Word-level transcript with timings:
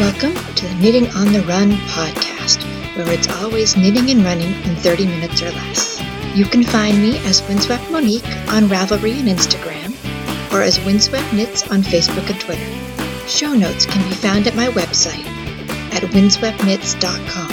Welcome 0.00 0.32
to 0.54 0.66
the 0.66 0.74
Knitting 0.76 1.08
on 1.08 1.30
the 1.30 1.42
Run 1.42 1.72
podcast, 1.92 2.64
where 2.96 3.12
it's 3.12 3.28
always 3.28 3.76
knitting 3.76 4.08
and 4.08 4.24
running 4.24 4.54
in 4.62 4.74
30 4.76 5.04
minutes 5.04 5.42
or 5.42 5.50
less. 5.50 6.00
You 6.34 6.46
can 6.46 6.64
find 6.64 7.02
me 7.02 7.18
as 7.26 7.46
Windswept 7.46 7.90
Monique 7.90 8.26
on 8.48 8.62
Ravelry 8.62 9.20
and 9.20 9.28
Instagram, 9.28 9.92
or 10.54 10.62
as 10.62 10.82
Windswept 10.86 11.34
Knits 11.34 11.70
on 11.70 11.82
Facebook 11.82 12.30
and 12.30 12.40
Twitter. 12.40 13.28
Show 13.28 13.52
notes 13.52 13.84
can 13.84 14.08
be 14.08 14.14
found 14.14 14.46
at 14.46 14.56
my 14.56 14.68
website 14.68 15.26
at 15.92 16.02
windsweptknits.com. 16.14 17.50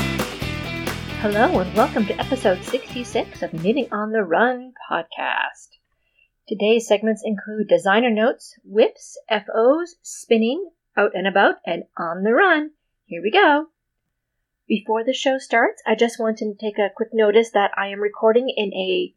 Hello, 1.19 1.59
and 1.59 1.75
welcome 1.75 2.05
to 2.05 2.17
episode 2.17 2.63
66 2.63 3.43
of 3.43 3.53
Knitting 3.55 3.89
on 3.91 4.13
the 4.13 4.23
Run 4.23 4.71
podcast. 4.89 5.71
Today's 6.47 6.87
segments 6.87 7.23
include 7.25 7.67
designer 7.67 8.09
notes, 8.09 8.55
WIPs, 8.63 9.17
FOs, 9.29 9.97
spinning, 10.01 10.69
out 10.97 11.11
and 11.13 11.27
about, 11.27 11.55
and 11.65 11.83
on 11.97 12.23
the 12.23 12.33
run. 12.33 12.71
Here 13.05 13.21
we 13.21 13.31
go. 13.31 13.67
Before 14.67 15.03
the 15.03 15.13
show 15.13 15.37
starts, 15.37 15.81
I 15.85 15.95
just 15.95 16.19
want 16.19 16.39
to 16.39 16.53
take 16.59 16.77
a 16.77 16.89
quick 16.93 17.09
notice 17.13 17.51
that 17.51 17.71
I 17.77 17.87
am 17.87 17.99
recording 18.01 18.49
in 18.49 18.73
a 18.73 19.13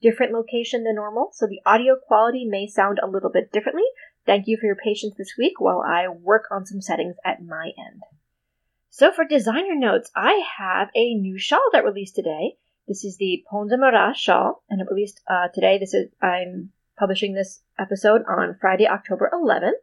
different 0.00 0.32
location 0.32 0.84
than 0.84 0.94
normal, 0.94 1.30
so 1.32 1.46
the 1.46 1.60
audio 1.66 1.96
quality 1.96 2.44
may 2.44 2.66
sound 2.66 3.00
a 3.02 3.10
little 3.10 3.30
bit 3.30 3.50
differently. 3.50 3.84
Thank 4.26 4.46
you 4.46 4.56
for 4.56 4.66
your 4.66 4.76
patience 4.76 5.14
this 5.16 5.34
week 5.36 5.60
while 5.60 5.82
I 5.84 6.08
work 6.08 6.44
on 6.50 6.64
some 6.64 6.80
settings 6.80 7.16
at 7.24 7.44
my 7.44 7.72
end. 7.76 8.02
So 8.90 9.10
for 9.10 9.24
designer 9.24 9.74
notes, 9.74 10.10
I 10.14 10.42
have 10.58 10.90
a 10.94 11.14
new 11.14 11.38
shawl 11.38 11.70
that 11.72 11.84
released 11.84 12.14
today. 12.14 12.56
This 12.86 13.04
is 13.04 13.16
the 13.16 13.44
Pont 13.50 13.70
de 13.70 13.76
Marat 13.76 14.12
shawl, 14.14 14.62
and 14.70 14.80
it 14.80 14.86
released 14.88 15.20
uh, 15.26 15.48
today. 15.52 15.78
This 15.78 15.94
is 15.94 16.10
I'm 16.22 16.70
publishing 16.96 17.34
this 17.34 17.62
episode 17.78 18.22
on 18.28 18.56
Friday, 18.60 18.86
October 18.86 19.30
11th. 19.32 19.82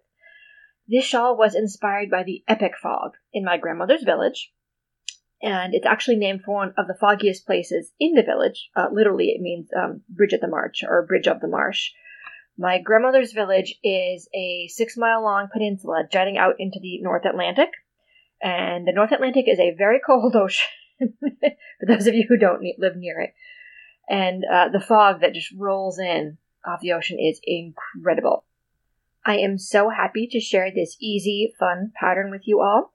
This 0.88 1.06
shawl 1.06 1.38
was 1.38 1.56
inspired 1.56 2.10
by 2.10 2.24
the 2.24 2.44
epic 2.48 2.74
fog 2.82 3.12
in 3.34 3.46
my 3.46 3.58
grandmother's 3.58 4.04
village, 4.04 4.52
and 5.42 5.74
it's 5.74 5.86
actually 5.86 6.18
named 6.18 6.42
for 6.44 6.56
one 6.56 6.74
of 6.78 6.88
the 6.88 6.98
foggiest 7.00 7.46
places 7.46 7.92
in 8.00 8.14
the 8.14 8.24
village. 8.24 8.70
Uh, 8.76 8.88
literally, 8.92 9.30
it 9.30 9.42
means 9.42 9.70
um, 9.76 10.02
Bridge 10.10 10.34
of 10.34 10.42
the 10.42 10.48
Marsh 10.48 10.84
or 10.84 11.06
Bridge 11.06 11.28
of 11.28 11.40
the 11.40 11.48
Marsh. 11.48 11.92
My 12.58 12.80
grandmother's 12.80 13.32
village 13.32 13.76
is 13.84 14.28
a 14.36 14.68
six 14.68 14.98
mile 14.98 15.24
long 15.24 15.48
peninsula 15.52 16.04
jutting 16.12 16.38
out 16.38 16.56
into 16.60 16.80
the 16.82 17.02
North 17.02 17.26
Atlantic, 17.26 17.70
and 18.42 18.88
the 18.88 18.94
North 18.94 19.12
Atlantic 19.12 19.46
is 19.48 19.60
a 19.60 19.76
very 19.78 20.00
cold 20.06 20.36
ocean 20.38 20.68
for 21.00 21.86
those 21.88 22.08
of 22.08 22.14
you 22.14 22.26
who 22.28 22.38
don't 22.38 22.64
live 22.78 22.96
near 22.96 23.20
it. 23.22 23.34
And 24.10 24.44
uh, 24.44 24.70
the 24.70 24.80
fog 24.80 25.22
that 25.22 25.34
just 25.34 25.54
rolls 25.58 26.00
in 26.00 26.38
off 26.66 26.82
the 26.82 26.94
ocean 26.94 27.18
is 27.20 27.40
incredible. 27.44 28.46
I 29.24 29.38
am 29.38 29.58
so 29.58 29.90
happy 29.90 30.28
to 30.32 30.40
share 30.40 30.72
this 30.72 30.98
easy, 31.00 31.54
fun 31.60 31.92
pattern 31.96 32.32
with 32.32 32.48
you 32.48 32.62
all. 32.62 32.92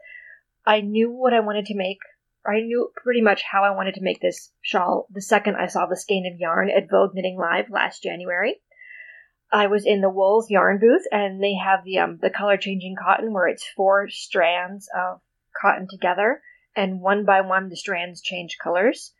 I 0.64 0.80
knew 0.80 1.10
what 1.10 1.32
I 1.32 1.40
wanted 1.40 1.66
to 1.66 1.76
make. 1.76 1.98
I 2.44 2.60
knew 2.60 2.90
pretty 2.96 3.20
much 3.20 3.42
how 3.42 3.62
I 3.64 3.74
wanted 3.74 3.94
to 3.94 4.02
make 4.02 4.20
this 4.20 4.52
shawl 4.60 5.06
the 5.10 5.20
second 5.20 5.56
I 5.56 5.66
saw 5.66 5.86
the 5.86 5.96
skein 5.96 6.30
of 6.32 6.38
yarn 6.38 6.70
at 6.70 6.90
Vogue 6.90 7.14
Knitting 7.14 7.38
Live 7.38 7.70
last 7.70 8.02
January. 8.02 8.60
I 9.52 9.68
was 9.68 9.86
in 9.86 10.00
the 10.00 10.10
Wool's 10.10 10.50
yarn 10.50 10.78
booth, 10.78 11.04
and 11.12 11.42
they 11.42 11.54
have 11.54 11.84
the 11.84 11.98
um, 11.98 12.18
the 12.20 12.30
color 12.30 12.56
changing 12.56 12.96
cotton 12.96 13.32
where 13.32 13.46
it's 13.46 13.66
four 13.76 14.08
strands 14.08 14.88
of 14.96 15.20
cotton 15.60 15.86
together, 15.88 16.42
and 16.74 17.00
one 17.00 17.24
by 17.24 17.40
one 17.40 17.68
the 17.68 17.76
strands 17.76 18.20
change 18.20 18.58
colors. 18.62 19.12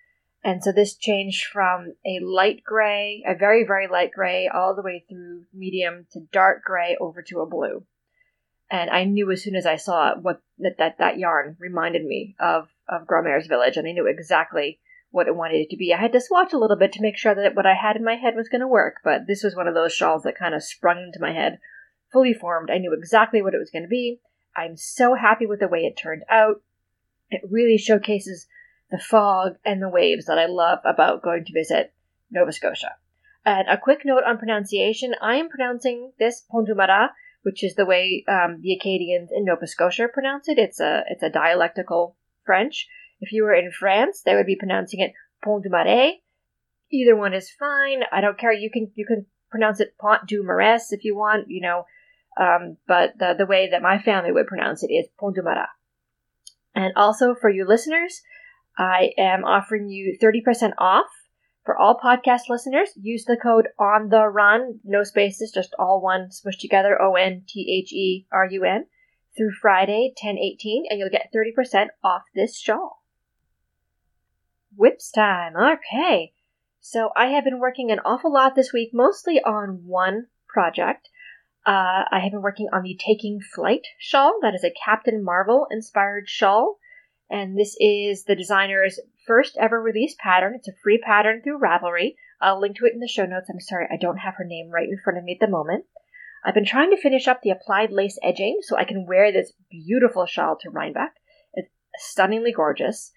And 0.46 0.62
so 0.62 0.70
this 0.70 0.94
changed 0.94 1.46
from 1.46 1.94
a 2.06 2.20
light 2.20 2.62
gray, 2.64 3.24
a 3.26 3.34
very, 3.34 3.64
very 3.64 3.88
light 3.88 4.12
gray, 4.12 4.46
all 4.46 4.76
the 4.76 4.82
way 4.82 5.04
through 5.08 5.46
medium 5.52 6.06
to 6.12 6.20
dark 6.30 6.62
gray 6.62 6.96
over 7.00 7.20
to 7.22 7.40
a 7.40 7.46
blue. 7.46 7.84
And 8.70 8.88
I 8.88 9.02
knew 9.02 9.28
as 9.32 9.42
soon 9.42 9.56
as 9.56 9.66
I 9.66 9.74
saw 9.74 10.12
it 10.12 10.18
what 10.22 10.40
that 10.58 10.78
that, 10.78 10.98
that 10.98 11.18
yarn 11.18 11.56
reminded 11.58 12.04
me 12.04 12.36
of, 12.38 12.68
of 12.88 13.08
Grandmère's 13.08 13.48
village, 13.48 13.76
and 13.76 13.88
I 13.88 13.90
knew 13.90 14.06
exactly 14.06 14.78
what 15.10 15.26
it 15.26 15.34
wanted 15.34 15.62
it 15.62 15.70
to 15.70 15.76
be. 15.76 15.92
I 15.92 16.00
had 16.00 16.12
to 16.12 16.20
swatch 16.20 16.52
a 16.52 16.58
little 16.58 16.76
bit 16.76 16.92
to 16.92 17.02
make 17.02 17.16
sure 17.16 17.34
that 17.34 17.56
what 17.56 17.66
I 17.66 17.74
had 17.74 17.96
in 17.96 18.04
my 18.04 18.14
head 18.14 18.36
was 18.36 18.48
going 18.48 18.60
to 18.60 18.68
work, 18.68 18.98
but 19.02 19.26
this 19.26 19.42
was 19.42 19.56
one 19.56 19.66
of 19.66 19.74
those 19.74 19.92
shawls 19.92 20.22
that 20.22 20.38
kind 20.38 20.54
of 20.54 20.62
sprung 20.62 20.98
into 20.98 21.18
my 21.20 21.32
head, 21.32 21.58
fully 22.12 22.32
formed. 22.32 22.70
I 22.70 22.78
knew 22.78 22.92
exactly 22.92 23.42
what 23.42 23.54
it 23.54 23.58
was 23.58 23.72
going 23.72 23.82
to 23.82 23.88
be. 23.88 24.20
I'm 24.56 24.76
so 24.76 25.14
happy 25.14 25.44
with 25.44 25.58
the 25.58 25.66
way 25.66 25.80
it 25.80 25.96
turned 25.96 26.22
out. 26.30 26.62
It 27.30 27.40
really 27.50 27.78
showcases 27.78 28.46
the 28.90 28.98
fog, 28.98 29.56
and 29.64 29.82
the 29.82 29.88
waves 29.88 30.26
that 30.26 30.38
I 30.38 30.46
love 30.46 30.78
about 30.84 31.22
going 31.22 31.44
to 31.44 31.52
visit 31.52 31.92
Nova 32.30 32.52
Scotia. 32.52 32.96
And 33.44 33.68
a 33.68 33.78
quick 33.78 34.00
note 34.04 34.24
on 34.26 34.38
pronunciation 34.38 35.14
I 35.20 35.36
am 35.36 35.48
pronouncing 35.48 36.12
this 36.18 36.42
Pont 36.50 36.66
du 36.66 36.74
Marat, 36.74 37.10
which 37.42 37.62
is 37.62 37.74
the 37.74 37.86
way 37.86 38.24
um, 38.28 38.60
the 38.60 38.74
Acadians 38.74 39.30
in 39.32 39.44
Nova 39.44 39.66
Scotia 39.66 40.08
pronounce 40.12 40.48
it. 40.48 40.58
It's 40.58 40.80
a, 40.80 41.04
it's 41.08 41.22
a 41.22 41.30
dialectical 41.30 42.16
French. 42.44 42.88
If 43.20 43.32
you 43.32 43.44
were 43.44 43.54
in 43.54 43.70
France, 43.70 44.22
they 44.24 44.34
would 44.34 44.46
be 44.46 44.56
pronouncing 44.56 45.00
it 45.00 45.12
Pont 45.44 45.62
du 45.62 45.70
Marais. 45.70 46.22
Either 46.90 47.16
one 47.16 47.34
is 47.34 47.50
fine. 47.50 48.02
I 48.12 48.20
don't 48.20 48.38
care. 48.38 48.52
You 48.52 48.70
can 48.70 48.90
you 48.94 49.06
can 49.06 49.26
pronounce 49.50 49.80
it 49.80 49.96
Pont 49.98 50.26
du 50.26 50.42
Marais 50.42 50.90
if 50.90 51.04
you 51.04 51.16
want, 51.16 51.46
you 51.48 51.60
know. 51.60 51.84
Um, 52.38 52.76
but 52.86 53.18
the, 53.18 53.34
the 53.36 53.46
way 53.46 53.70
that 53.70 53.80
my 53.80 53.98
family 53.98 54.30
would 54.30 54.46
pronounce 54.46 54.82
it 54.82 54.92
is 54.92 55.08
Pont 55.18 55.34
du 55.34 55.42
Marat. 55.42 55.68
And 56.74 56.92
also 56.94 57.34
for 57.34 57.48
you 57.48 57.66
listeners, 57.66 58.20
I 58.78 59.12
am 59.18 59.44
offering 59.44 59.88
you 59.88 60.18
30% 60.22 60.72
off 60.78 61.06
for 61.64 61.76
all 61.76 61.98
podcast 62.02 62.48
listeners. 62.48 62.90
Use 62.96 63.24
the 63.24 63.36
code 63.36 63.68
on 63.78 64.08
the 64.08 64.26
run, 64.26 64.80
no 64.84 65.02
spaces, 65.02 65.50
just 65.52 65.74
all 65.78 66.00
one 66.00 66.28
smushed 66.30 66.60
together, 66.60 67.00
O 67.00 67.14
N 67.14 67.42
T 67.48 67.82
H 67.82 67.92
E 67.92 68.26
R 68.32 68.46
U 68.50 68.64
N, 68.64 68.86
through 69.36 69.52
Friday, 69.60 70.12
1018, 70.22 70.84
and 70.88 70.98
you'll 70.98 71.10
get 71.10 71.32
30% 71.34 71.88
off 72.02 72.22
this 72.34 72.58
shawl. 72.58 73.02
WIPs 74.78 75.10
time. 75.10 75.54
Okay. 75.56 76.32
So 76.80 77.10
I 77.16 77.26
have 77.28 77.44
been 77.44 77.58
working 77.58 77.90
an 77.90 78.00
awful 78.04 78.32
lot 78.32 78.54
this 78.54 78.72
week, 78.72 78.90
mostly 78.92 79.40
on 79.40 79.82
one 79.86 80.26
project. 80.48 81.08
Uh, 81.66 82.06
I 82.12 82.20
have 82.22 82.30
been 82.30 82.42
working 82.42 82.68
on 82.72 82.82
the 82.82 82.96
Taking 82.96 83.40
Flight 83.40 83.82
shawl. 83.98 84.38
That 84.40 84.54
is 84.54 84.62
a 84.62 84.72
Captain 84.84 85.24
Marvel 85.24 85.66
inspired 85.70 86.28
shawl. 86.28 86.78
And 87.28 87.58
this 87.58 87.76
is 87.80 88.24
the 88.24 88.36
designer's 88.36 89.00
first 89.26 89.56
ever 89.60 89.80
release 89.80 90.14
pattern. 90.18 90.54
It's 90.54 90.68
a 90.68 90.72
free 90.82 90.98
pattern 90.98 91.42
through 91.42 91.60
Ravelry. 91.60 92.14
I'll 92.40 92.60
link 92.60 92.76
to 92.76 92.86
it 92.86 92.92
in 92.94 93.00
the 93.00 93.08
show 93.08 93.26
notes. 93.26 93.48
I'm 93.50 93.60
sorry, 93.60 93.88
I 93.90 93.96
don't 93.96 94.18
have 94.18 94.34
her 94.36 94.44
name 94.44 94.70
right 94.70 94.88
in 94.88 94.98
front 95.02 95.18
of 95.18 95.24
me 95.24 95.38
at 95.40 95.44
the 95.44 95.50
moment. 95.50 95.84
I've 96.44 96.54
been 96.54 96.64
trying 96.64 96.90
to 96.90 97.00
finish 97.00 97.26
up 97.26 97.42
the 97.42 97.50
applied 97.50 97.90
lace 97.90 98.18
edging 98.22 98.60
so 98.62 98.76
I 98.76 98.84
can 98.84 99.06
wear 99.06 99.32
this 99.32 99.52
beautiful 99.68 100.26
shawl 100.26 100.56
to 100.60 100.70
Rhinebeck. 100.70 101.14
It's 101.54 101.70
stunningly 101.96 102.52
gorgeous. 102.52 103.10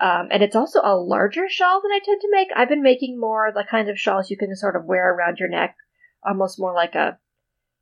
Um, 0.00 0.28
and 0.30 0.44
it's 0.44 0.54
also 0.54 0.80
a 0.84 0.94
larger 0.94 1.48
shawl 1.48 1.82
than 1.82 1.90
I 1.90 1.98
tend 2.04 2.20
to 2.20 2.30
make. 2.30 2.48
I've 2.54 2.68
been 2.68 2.82
making 2.82 3.18
more 3.18 3.50
the 3.52 3.64
kinds 3.68 3.88
of 3.88 3.98
shawls 3.98 4.30
you 4.30 4.36
can 4.36 4.54
sort 4.54 4.76
of 4.76 4.84
wear 4.84 5.12
around 5.12 5.40
your 5.40 5.48
neck, 5.48 5.74
almost 6.24 6.60
more 6.60 6.72
like 6.72 6.94
a 6.94 7.18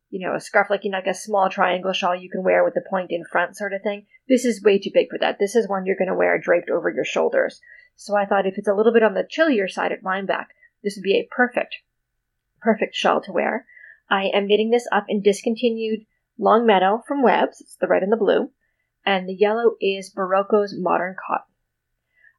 you 0.09 0.25
know, 0.25 0.35
a 0.35 0.39
scarf 0.39 0.67
like 0.69 0.83
you 0.83 0.91
like 0.91 1.07
a 1.07 1.13
small 1.13 1.49
triangle 1.49 1.93
shawl 1.93 2.15
you 2.15 2.29
can 2.29 2.43
wear 2.43 2.63
with 2.63 2.73
the 2.73 2.85
point 2.89 3.11
in 3.11 3.23
front 3.25 3.57
sort 3.57 3.73
of 3.73 3.81
thing. 3.81 4.05
This 4.29 4.45
is 4.45 4.63
way 4.63 4.79
too 4.79 4.91
big 4.93 5.09
for 5.09 5.17
that. 5.19 5.37
This 5.39 5.55
is 5.55 5.67
one 5.67 5.85
you're 5.85 5.97
going 5.97 6.07
to 6.07 6.15
wear 6.15 6.39
draped 6.39 6.69
over 6.69 6.89
your 6.89 7.05
shoulders. 7.05 7.59
So 7.95 8.15
I 8.15 8.25
thought 8.25 8.45
if 8.45 8.57
it's 8.57 8.67
a 8.67 8.73
little 8.73 8.93
bit 8.93 9.03
on 9.03 9.15
the 9.15 9.27
chillier 9.27 9.67
side 9.67 9.91
at 9.91 10.03
Rhinebeck, 10.03 10.49
this 10.83 10.95
would 10.95 11.03
be 11.03 11.15
a 11.15 11.27
perfect, 11.29 11.77
perfect 12.61 12.95
shawl 12.95 13.21
to 13.21 13.33
wear. 13.33 13.65
I 14.09 14.25
am 14.33 14.47
knitting 14.47 14.69
this 14.69 14.87
up 14.91 15.05
in 15.09 15.21
discontinued 15.21 16.05
Longmeadow 16.39 17.03
from 17.07 17.23
Webs. 17.23 17.59
It's 17.59 17.75
the 17.75 17.87
red 17.87 18.03
and 18.03 18.11
the 18.11 18.17
blue. 18.17 18.51
And 19.05 19.27
the 19.27 19.33
yellow 19.33 19.75
is 19.81 20.13
Berroco's 20.13 20.75
Modern 20.77 21.15
Cotton. 21.15 21.45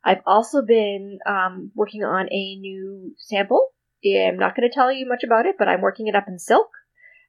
I've 0.04 0.22
also 0.26 0.62
been 0.62 1.18
um, 1.26 1.72
working 1.74 2.04
on 2.04 2.28
a 2.32 2.56
new 2.56 3.14
sample. 3.18 3.68
I'm 4.04 4.38
not 4.38 4.54
going 4.56 4.68
to 4.68 4.74
tell 4.74 4.92
you 4.92 5.06
much 5.08 5.24
about 5.24 5.46
it, 5.46 5.56
but 5.58 5.68
I'm 5.68 5.80
working 5.80 6.06
it 6.06 6.14
up 6.14 6.28
in 6.28 6.38
silk. 6.38 6.70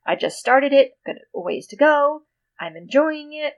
I 0.09 0.15
just 0.15 0.39
started 0.39 0.73
it, 0.73 0.97
got 1.05 1.17
a 1.35 1.39
ways 1.39 1.67
to 1.67 1.75
go. 1.75 2.23
I'm 2.59 2.75
enjoying 2.75 3.31
it. 3.31 3.53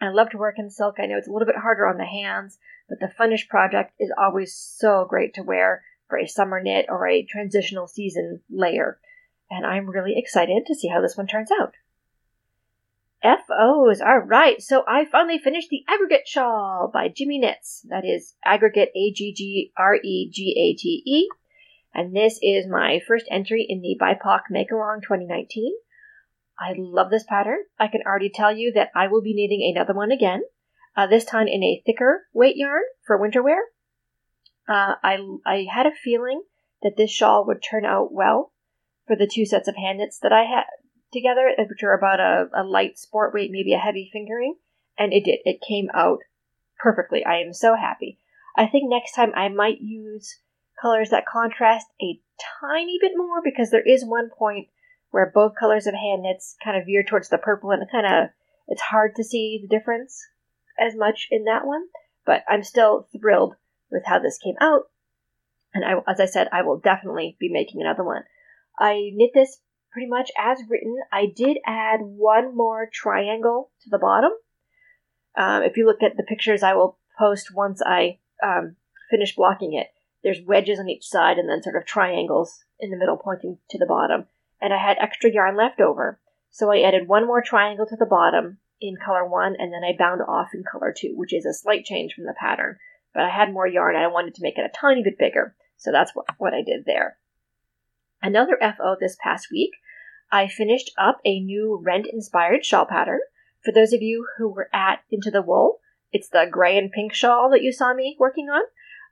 I 0.00 0.10
love 0.10 0.30
to 0.30 0.38
work 0.38 0.60
in 0.60 0.70
silk. 0.70 1.00
I 1.00 1.06
know 1.06 1.18
it's 1.18 1.26
a 1.26 1.32
little 1.32 1.46
bit 1.46 1.56
harder 1.56 1.88
on 1.88 1.96
the 1.96 2.04
hands, 2.04 2.58
but 2.88 3.00
the 3.00 3.08
finished 3.08 3.48
project 3.48 3.92
is 3.98 4.12
always 4.16 4.54
so 4.54 5.04
great 5.08 5.34
to 5.34 5.42
wear 5.42 5.82
for 6.08 6.18
a 6.20 6.28
summer 6.28 6.62
knit 6.62 6.86
or 6.88 7.08
a 7.08 7.24
transitional 7.24 7.88
season 7.88 8.42
layer. 8.48 9.00
And 9.50 9.66
I'm 9.66 9.90
really 9.90 10.14
excited 10.16 10.66
to 10.66 10.74
see 10.76 10.86
how 10.86 11.00
this 11.00 11.16
one 11.16 11.26
turns 11.26 11.50
out. 11.50 11.74
FOs, 13.24 14.00
alright, 14.00 14.62
so 14.62 14.84
I 14.86 15.04
finally 15.04 15.38
finished 15.38 15.70
the 15.70 15.84
Aggregate 15.88 16.28
Shawl 16.28 16.92
by 16.94 17.08
Jimmy 17.08 17.40
Knits. 17.40 17.84
That 17.88 18.04
is 18.04 18.36
Aggregate 18.44 18.92
A 18.94 19.10
G 19.10 19.34
G 19.34 19.72
R 19.76 19.96
E 19.96 20.30
G 20.30 20.54
A 20.56 20.78
T 20.78 21.02
E 21.04 21.28
and 21.96 22.14
this 22.14 22.38
is 22.42 22.66
my 22.68 23.00
first 23.08 23.24
entry 23.30 23.64
in 23.66 23.80
the 23.80 23.96
BIPOC 23.98 24.40
Make 24.50 24.70
Along 24.70 25.00
2019. 25.00 25.72
I 26.60 26.74
love 26.76 27.10
this 27.10 27.24
pattern. 27.24 27.60
I 27.78 27.88
can 27.88 28.02
already 28.06 28.30
tell 28.32 28.54
you 28.54 28.70
that 28.74 28.90
I 28.94 29.06
will 29.08 29.22
be 29.22 29.34
knitting 29.34 29.74
another 29.74 29.94
one 29.94 30.12
again, 30.12 30.42
uh, 30.94 31.06
this 31.06 31.24
time 31.24 31.48
in 31.48 31.62
a 31.62 31.82
thicker 31.86 32.26
weight 32.34 32.56
yarn 32.56 32.82
for 33.06 33.16
winter 33.16 33.42
wear. 33.42 33.60
Uh, 34.68 34.96
I, 35.02 35.16
I 35.46 35.66
had 35.72 35.86
a 35.86 35.90
feeling 36.04 36.42
that 36.82 36.98
this 36.98 37.10
shawl 37.10 37.46
would 37.46 37.62
turn 37.62 37.86
out 37.86 38.12
well 38.12 38.52
for 39.06 39.16
the 39.16 39.30
two 39.32 39.46
sets 39.46 39.66
of 39.66 39.76
hand 39.76 39.98
knits 39.98 40.18
that 40.18 40.32
I 40.32 40.42
had 40.42 40.64
together, 41.14 41.50
which 41.58 41.82
are 41.82 41.96
about 41.96 42.20
a, 42.20 42.48
a 42.54 42.62
light 42.62 42.98
sport 42.98 43.32
weight, 43.32 43.50
maybe 43.50 43.72
a 43.72 43.78
heavy 43.78 44.10
fingering. 44.12 44.56
and 44.98 45.14
it 45.14 45.24
did. 45.24 45.38
It 45.44 45.62
came 45.66 45.88
out 45.94 46.18
perfectly. 46.78 47.24
I 47.24 47.38
am 47.38 47.54
so 47.54 47.74
happy. 47.74 48.18
I 48.54 48.66
think 48.66 48.90
next 48.90 49.14
time 49.14 49.32
I 49.34 49.48
might 49.48 49.80
use 49.80 50.40
colors 50.80 51.10
that 51.10 51.26
contrast 51.26 51.86
a 52.02 52.20
tiny 52.60 52.98
bit 53.00 53.12
more 53.16 53.40
because 53.42 53.70
there 53.70 53.86
is 53.86 54.04
one 54.04 54.30
point 54.36 54.68
where 55.10 55.30
both 55.34 55.56
colors 55.58 55.86
of 55.86 55.94
hand 55.94 56.22
knits 56.22 56.56
kind 56.62 56.76
of 56.76 56.86
veer 56.86 57.02
towards 57.02 57.28
the 57.28 57.38
purple 57.38 57.70
and 57.70 57.82
kind 57.90 58.06
of 58.06 58.30
it's 58.68 58.82
hard 58.82 59.14
to 59.16 59.24
see 59.24 59.60
the 59.62 59.68
difference 59.68 60.26
as 60.78 60.94
much 60.94 61.28
in 61.30 61.44
that 61.44 61.66
one. 61.66 61.84
But 62.24 62.42
I'm 62.48 62.64
still 62.64 63.08
thrilled 63.18 63.54
with 63.90 64.02
how 64.04 64.18
this 64.18 64.38
came 64.38 64.56
out. 64.60 64.90
And 65.72 65.84
I, 65.84 66.10
as 66.10 66.20
I 66.20 66.26
said, 66.26 66.48
I 66.52 66.62
will 66.62 66.78
definitely 66.78 67.36
be 67.38 67.48
making 67.50 67.80
another 67.80 68.02
one. 68.02 68.22
I 68.78 69.10
knit 69.14 69.30
this 69.34 69.58
pretty 69.92 70.08
much 70.08 70.30
as 70.38 70.58
written. 70.68 70.96
I 71.12 71.26
did 71.34 71.58
add 71.64 72.00
one 72.02 72.56
more 72.56 72.88
triangle 72.92 73.70
to 73.82 73.90
the 73.90 73.98
bottom. 73.98 74.32
Um, 75.38 75.62
if 75.62 75.76
you 75.76 75.86
look 75.86 76.02
at 76.02 76.16
the 76.16 76.22
pictures 76.22 76.62
I 76.62 76.74
will 76.74 76.98
post 77.18 77.54
once 77.54 77.80
I 77.84 78.18
um, 78.42 78.76
finish 79.10 79.36
blocking 79.36 79.74
it, 79.74 79.86
there's 80.26 80.44
wedges 80.44 80.80
on 80.80 80.88
each 80.88 81.06
side 81.06 81.38
and 81.38 81.48
then 81.48 81.62
sort 81.62 81.76
of 81.76 81.86
triangles 81.86 82.64
in 82.80 82.90
the 82.90 82.96
middle 82.96 83.16
pointing 83.16 83.58
to 83.70 83.78
the 83.78 83.86
bottom. 83.86 84.26
And 84.60 84.74
I 84.74 84.78
had 84.78 84.96
extra 84.98 85.32
yarn 85.32 85.56
left 85.56 85.80
over, 85.80 86.18
so 86.50 86.72
I 86.72 86.80
added 86.80 87.06
one 87.06 87.28
more 87.28 87.40
triangle 87.40 87.86
to 87.86 87.94
the 87.96 88.06
bottom 88.06 88.58
in 88.80 88.96
color 88.96 89.24
one, 89.24 89.54
and 89.56 89.72
then 89.72 89.84
I 89.84 89.96
bound 89.96 90.22
off 90.26 90.48
in 90.52 90.64
color 90.64 90.92
two, 90.92 91.12
which 91.14 91.32
is 91.32 91.46
a 91.46 91.54
slight 91.54 91.84
change 91.84 92.12
from 92.12 92.24
the 92.24 92.34
pattern. 92.36 92.76
But 93.14 93.22
I 93.22 93.30
had 93.30 93.52
more 93.52 93.68
yarn 93.68 93.94
and 93.94 94.04
I 94.04 94.08
wanted 94.08 94.34
to 94.34 94.42
make 94.42 94.58
it 94.58 94.68
a 94.68 94.76
tiny 94.76 95.04
bit 95.04 95.16
bigger, 95.16 95.54
so 95.76 95.92
that's 95.92 96.10
what, 96.12 96.26
what 96.38 96.52
I 96.52 96.62
did 96.62 96.86
there. 96.86 97.18
Another 98.20 98.58
FO 98.60 98.96
this 98.98 99.16
past 99.22 99.46
week, 99.52 99.70
I 100.32 100.48
finished 100.48 100.90
up 100.98 101.18
a 101.24 101.38
new 101.38 101.80
Rent 101.80 102.08
inspired 102.12 102.64
shawl 102.64 102.86
pattern. 102.86 103.20
For 103.64 103.72
those 103.72 103.92
of 103.92 104.02
you 104.02 104.26
who 104.38 104.48
were 104.48 104.70
at 104.74 105.02
Into 105.08 105.30
the 105.30 105.40
Wool, 105.40 105.78
it's 106.10 106.28
the 106.28 106.48
gray 106.50 106.76
and 106.76 106.90
pink 106.90 107.14
shawl 107.14 107.48
that 107.50 107.62
you 107.62 107.70
saw 107.70 107.94
me 107.94 108.16
working 108.18 108.48
on. 108.48 108.62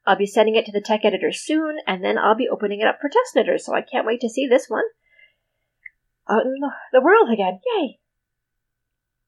I'll 0.06 0.16
be 0.16 0.26
sending 0.26 0.54
it 0.54 0.66
to 0.66 0.72
the 0.72 0.80
tech 0.80 1.04
editor 1.04 1.32
soon, 1.32 1.78
and 1.86 2.04
then 2.04 2.18
I'll 2.18 2.34
be 2.34 2.48
opening 2.48 2.80
it 2.80 2.86
up 2.86 2.98
for 3.00 3.08
test 3.08 3.34
knitters, 3.34 3.64
so 3.64 3.74
I 3.74 3.82
can't 3.82 4.06
wait 4.06 4.20
to 4.20 4.28
see 4.28 4.46
this 4.46 4.68
one 4.68 4.84
out 6.28 6.44
in 6.44 6.54
the 6.92 7.00
world 7.00 7.30
again. 7.30 7.60
Yay! 7.76 7.98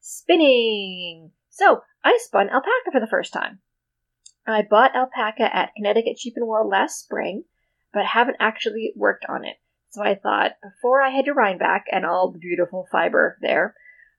Spinning! 0.01 1.33
So, 1.49 1.83
I 2.05 2.19
spun 2.21 2.49
alpaca 2.51 2.93
for 2.93 3.01
the 3.01 3.07
first 3.07 3.33
time. 3.33 3.61
I 4.47 4.63
bought 4.63 4.95
alpaca 4.95 5.55
at 5.55 5.73
Connecticut 5.77 6.19
Sheep 6.19 6.35
and 6.37 6.47
Wool 6.47 6.69
last 6.69 7.01
spring, 7.01 7.45
but 7.93 8.05
haven't 8.05 8.37
actually 8.39 8.93
worked 8.95 9.25
on 9.29 9.45
it. 9.45 9.57
So 9.91 10.03
I 10.03 10.15
thought 10.15 10.53
before 10.63 11.01
I 11.01 11.11
head 11.11 11.25
to 11.25 11.33
Rhinebeck 11.33 11.87
and 11.91 12.05
all 12.05 12.31
the 12.31 12.39
beautiful 12.39 12.87
fiber 12.93 13.39
there, 13.41 13.75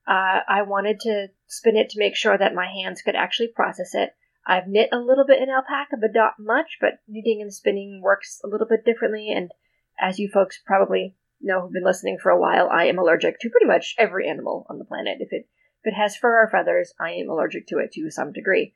uh, 0.07 0.39
I 0.47 0.63
wanted 0.63 0.99
to 1.01 1.27
spin 1.45 1.77
it 1.77 1.89
to 1.89 1.99
make 1.99 2.15
sure 2.15 2.37
that 2.37 2.55
my 2.55 2.65
hands 2.65 3.01
could 3.01 3.15
actually 3.15 3.49
process 3.49 3.93
it. 3.93 4.15
I've 4.47 4.67
knit 4.67 4.89
a 4.93 4.99
little 4.99 5.25
bit 5.27 5.41
in 5.41 5.49
alpaca, 5.49 5.97
but 5.99 6.11
not 6.13 6.35
much, 6.39 6.77
but 6.79 6.99
knitting 7.07 7.41
and 7.41 7.53
spinning 7.53 8.01
works 8.01 8.39
a 8.43 8.47
little 8.47 8.65
bit 8.65 8.85
differently. 8.85 9.29
And 9.29 9.51
as 9.99 10.19
you 10.19 10.29
folks 10.29 10.61
probably 10.65 11.15
know 11.41 11.61
who've 11.61 11.73
been 11.73 11.83
listening 11.83 12.17
for 12.21 12.31
a 12.31 12.39
while, 12.39 12.69
I 12.69 12.85
am 12.85 12.97
allergic 12.97 13.39
to 13.41 13.49
pretty 13.49 13.65
much 13.65 13.93
every 13.97 14.27
animal 14.29 14.65
on 14.69 14.79
the 14.79 14.85
planet. 14.85 15.17
If 15.19 15.33
it 15.33 15.47
if 15.83 15.93
it 15.93 15.95
has 15.95 16.15
fur 16.15 16.41
or 16.41 16.49
feathers, 16.49 16.93
I 16.99 17.11
am 17.11 17.29
allergic 17.29 17.67
to 17.67 17.77
it 17.79 17.91
to 17.93 18.09
some 18.09 18.31
degree. 18.31 18.73